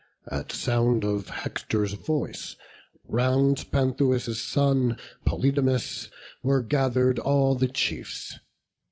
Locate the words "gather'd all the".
6.63-7.67